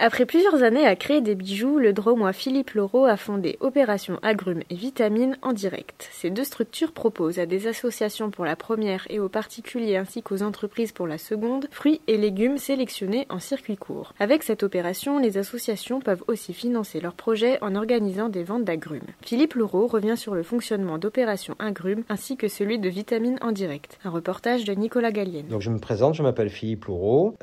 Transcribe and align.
Après 0.00 0.26
plusieurs 0.26 0.62
années 0.62 0.86
à 0.86 0.94
créer 0.94 1.20
des 1.20 1.34
bijoux, 1.34 1.80
le 1.80 1.92
dromois 1.92 2.32
Philippe 2.32 2.70
Laureau 2.70 3.06
a 3.06 3.16
fondé 3.16 3.56
Opération 3.58 4.20
Agrumes 4.22 4.62
et 4.70 4.76
Vitamines 4.76 5.36
en 5.42 5.52
direct. 5.52 6.08
Ces 6.12 6.30
deux 6.30 6.44
structures 6.44 6.92
proposent 6.92 7.40
à 7.40 7.46
des 7.46 7.66
associations 7.66 8.30
pour 8.30 8.44
la 8.44 8.54
première 8.54 9.08
et 9.10 9.18
aux 9.18 9.28
particuliers 9.28 9.96
ainsi 9.96 10.22
qu'aux 10.22 10.44
entreprises 10.44 10.92
pour 10.92 11.08
la 11.08 11.18
seconde, 11.18 11.66
fruits 11.72 12.00
et 12.06 12.16
légumes 12.16 12.58
sélectionnés 12.58 13.26
en 13.28 13.40
circuit 13.40 13.76
court. 13.76 14.14
Avec 14.20 14.44
cette 14.44 14.62
opération, 14.62 15.18
les 15.18 15.36
associations 15.36 16.00
peuvent 16.00 16.22
aussi 16.28 16.54
financer 16.54 17.00
leurs 17.00 17.14
projets 17.14 17.58
en 17.60 17.74
organisant 17.74 18.28
des 18.28 18.44
ventes 18.44 18.64
d'agrumes. 18.64 19.02
Philippe 19.22 19.54
Laureau 19.54 19.88
revient 19.88 20.16
sur 20.16 20.36
le 20.36 20.44
fonctionnement 20.44 20.98
d'Opération 20.98 21.56
Agrumes 21.58 22.04
ainsi 22.08 22.36
que 22.36 22.46
celui 22.46 22.78
de 22.78 22.88
Vitamines 22.88 23.40
en 23.42 23.50
direct. 23.50 23.98
Un 24.04 24.10
reportage 24.10 24.64
de 24.64 24.74
Nicolas 24.74 25.10
Gallienne. 25.10 25.48
Donc 25.48 25.62
je 25.62 25.70
me 25.70 25.80
présente, 25.80 26.14
je 26.14 26.22
m'appelle 26.22 26.50
Philippe 26.50 26.84
Laureau. 26.84 27.34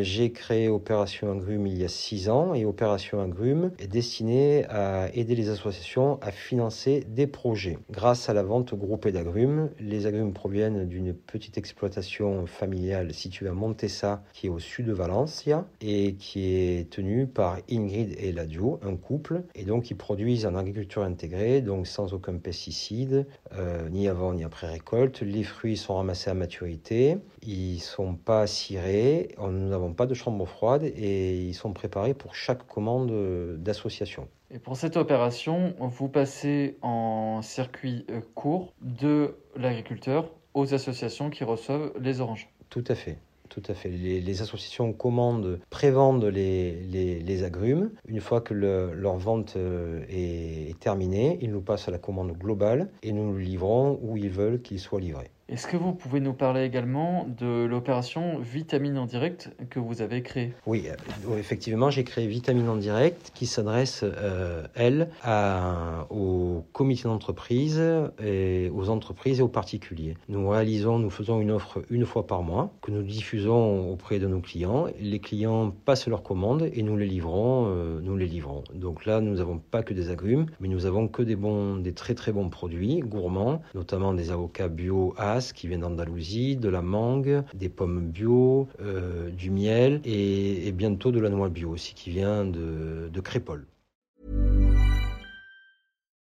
J'ai 0.00 0.32
créé 0.32 0.66
Opération 0.66 1.30
Agrumes 1.30 1.68
il 1.68 1.80
y 1.80 1.84
a 1.84 1.91
6 1.92 2.28
ans 2.28 2.54
et 2.54 2.64
Opération 2.64 3.20
Agrumes 3.20 3.70
est 3.78 3.86
destinée 3.86 4.64
à 4.68 5.08
aider 5.14 5.34
les 5.34 5.48
associations 5.50 6.18
à 6.22 6.30
financer 6.30 7.04
des 7.08 7.26
projets. 7.26 7.78
Grâce 7.90 8.28
à 8.28 8.34
la 8.34 8.42
vente 8.42 8.74
groupée 8.74 9.12
d'agrumes, 9.12 9.70
les 9.78 10.06
agrumes 10.06 10.32
proviennent 10.32 10.88
d'une 10.88 11.14
petite 11.14 11.58
exploitation 11.58 12.46
familiale 12.46 13.12
située 13.12 13.48
à 13.48 13.52
Montessa 13.52 14.22
qui 14.32 14.46
est 14.46 14.50
au 14.50 14.58
sud 14.58 14.86
de 14.86 14.92
Valencia 14.92 15.66
et 15.80 16.14
qui 16.14 16.54
est 16.54 16.90
tenue 16.90 17.26
par 17.26 17.58
Ingrid 17.70 18.14
et 18.18 18.32
Ladio, 18.32 18.80
un 18.82 18.96
couple, 18.96 19.42
et 19.54 19.64
donc 19.64 19.90
ils 19.90 19.96
produisent 19.96 20.46
en 20.46 20.54
agriculture 20.54 21.02
intégrée, 21.02 21.60
donc 21.60 21.86
sans 21.86 22.14
aucun 22.14 22.36
pesticide, 22.38 23.26
euh, 23.54 23.88
ni 23.90 24.08
avant 24.08 24.32
ni 24.32 24.44
après 24.44 24.66
récolte. 24.68 25.20
Les 25.20 25.44
fruits 25.44 25.76
sont 25.76 25.96
ramassés 25.96 26.30
à 26.30 26.34
maturité, 26.34 27.18
ils 27.46 27.80
sont 27.80 28.14
pas 28.14 28.46
cirés, 28.46 29.34
nous 29.38 29.68
n'avons 29.68 29.92
pas 29.92 30.06
de 30.06 30.14
chambre 30.14 30.46
froide 30.46 30.84
et 30.84 31.40
ils 31.40 31.54
sont 31.54 31.72
pour 31.88 32.34
chaque 32.34 32.66
commande 32.66 33.12
d'association. 33.58 34.28
Et 34.50 34.58
pour 34.58 34.76
cette 34.76 34.98
opération, 34.98 35.74
vous 35.80 36.08
passez 36.08 36.76
en 36.82 37.40
circuit 37.40 38.04
euh, 38.10 38.20
court 38.34 38.74
de 38.82 39.34
l'agriculteur 39.56 40.30
aux 40.52 40.74
associations 40.74 41.30
qui 41.30 41.42
reçoivent 41.44 41.92
les 41.98 42.20
oranges. 42.20 42.50
Tout 42.68 42.84
à 42.88 42.94
fait. 42.94 43.16
Tout 43.48 43.62
à 43.68 43.74
fait. 43.74 43.88
Les, 43.90 44.20
les 44.20 44.42
associations 44.42 44.92
commandent, 44.92 45.60
prévendent 45.70 46.24
les, 46.24 46.72
les, 46.84 47.20
les, 47.20 47.44
agrumes. 47.44 47.90
Une 48.06 48.20
fois 48.20 48.40
que 48.40 48.54
le, 48.54 48.92
leur 48.94 49.16
vente 49.16 49.54
euh, 49.56 50.04
est, 50.08 50.70
est 50.70 50.78
terminée, 50.78 51.38
ils 51.42 51.50
nous 51.50 51.60
passent 51.60 51.88
à 51.88 51.90
la 51.90 51.98
commande 51.98 52.32
globale 52.32 52.90
et 53.02 53.12
nous 53.12 53.32
le 53.32 53.38
livrons 53.38 53.98
où 54.02 54.16
ils 54.16 54.30
veulent 54.30 54.62
qu'il 54.62 54.80
soit 54.80 55.00
livré. 55.00 55.30
Est-ce 55.52 55.66
que 55.66 55.76
vous 55.76 55.92
pouvez 55.92 56.20
nous 56.20 56.32
parler 56.32 56.64
également 56.64 57.26
de 57.38 57.66
l'opération 57.66 58.38
Vitamine 58.38 58.96
en 58.96 59.04
direct 59.04 59.50
que 59.68 59.78
vous 59.78 60.00
avez 60.00 60.22
créée? 60.22 60.54
Oui, 60.64 60.88
euh, 60.88 61.36
effectivement, 61.36 61.90
j'ai 61.90 62.04
créé 62.04 62.26
Vitamine 62.26 62.70
en 62.70 62.76
direct 62.76 63.32
qui 63.34 63.44
s'adresse, 63.44 64.00
euh, 64.02 64.66
elle, 64.74 65.10
à, 65.22 66.06
aux 66.08 66.64
comités 66.72 67.02
d'entreprise, 67.02 67.78
aux 67.78 68.88
entreprises 68.88 69.40
et 69.40 69.42
aux 69.42 69.48
particuliers. 69.48 70.16
Nous 70.30 70.48
réalisons, 70.48 70.98
nous 70.98 71.10
faisons 71.10 71.38
une 71.38 71.50
offre 71.50 71.82
une 71.90 72.06
fois 72.06 72.26
par 72.26 72.42
mois 72.42 72.72
que 72.80 72.90
nous 72.90 73.02
diffusons 73.02 73.90
auprès 73.92 74.18
de 74.18 74.26
nos 74.26 74.40
clients. 74.40 74.86
Les 75.02 75.18
clients 75.18 75.70
passent 75.84 76.08
leurs 76.08 76.22
commandes 76.22 76.66
et 76.72 76.82
nous 76.82 76.96
les 76.96 77.06
livrons. 77.06 77.66
Euh, 77.68 78.00
nous 78.00 78.16
les 78.16 78.26
livrons. 78.26 78.64
Donc 78.72 79.04
là, 79.04 79.20
nous 79.20 79.34
n'avons 79.34 79.58
pas 79.58 79.82
que 79.82 79.92
des 79.92 80.08
agrumes, 80.08 80.46
mais 80.60 80.68
nous 80.68 80.86
avons 80.86 81.08
que 81.08 81.22
des 81.22 81.36
bons, 81.36 81.76
des 81.76 81.92
très 81.92 82.14
très 82.14 82.32
bons 82.32 82.48
produits 82.48 83.00
gourmands, 83.00 83.60
notamment 83.74 84.14
des 84.14 84.30
avocats 84.30 84.68
bio 84.68 85.14
As 85.18 85.41
qui 85.50 85.66
vient 85.66 85.78
d'Andalousie, 85.78 86.56
de 86.56 86.68
la 86.68 86.82
mangue, 86.82 87.42
des 87.54 87.68
pommes 87.68 88.06
bio, 88.06 88.68
euh, 88.80 89.30
du 89.30 89.50
miel 89.50 90.00
et, 90.04 90.68
et, 90.68 90.72
bientôt 90.72 91.10
de 91.10 91.18
la 91.18 91.28
noix 91.28 91.48
bio 91.48 91.70
aussi 91.70 91.94
qui 91.94 92.10
vient 92.10 92.44
de, 92.44 93.10
de 93.12 93.20
Crépole. 93.20 93.66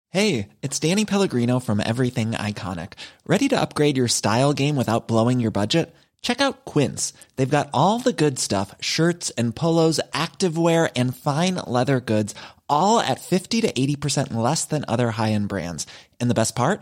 Hey, 0.09 0.49
it's 0.61 0.79
Danny 0.79 1.05
Pellegrino 1.05 1.59
from 1.59 1.81
Everything 1.81 2.31
Iconic. 2.31 2.93
Ready 3.25 3.47
to 3.49 3.59
upgrade 3.59 3.97
your 3.97 4.07
style 4.07 4.53
game 4.53 4.77
without 4.77 5.07
blowing 5.07 5.39
your 5.39 5.51
budget? 5.51 5.93
Check 6.21 6.41
out 6.41 6.65
Quince. 6.65 7.13
They've 7.35 7.49
got 7.49 7.69
all 7.73 7.99
the 7.99 8.13
good 8.13 8.39
stuff, 8.39 8.73
shirts 8.79 9.29
and 9.31 9.55
polos, 9.55 9.99
activewear 10.13 10.89
and 10.95 11.15
fine 11.15 11.55
leather 11.55 11.99
goods, 11.99 12.33
all 12.69 12.99
at 12.99 13.21
50 13.21 13.61
to 13.61 13.71
80% 13.71 14.33
less 14.33 14.65
than 14.65 14.85
other 14.87 15.11
high-end 15.11 15.49
brands. 15.49 15.85
And 16.19 16.29
the 16.29 16.39
best 16.41 16.55
part? 16.55 16.81